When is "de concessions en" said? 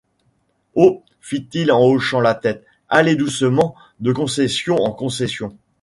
3.99-4.91